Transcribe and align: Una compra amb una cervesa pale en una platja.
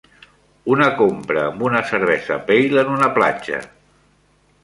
Una 0.75 0.87
compra 1.01 1.43
amb 1.49 1.61
una 1.67 1.83
cervesa 1.91 2.39
pale 2.49 2.83
en 2.85 2.91
una 2.97 3.13
platja. 3.21 3.61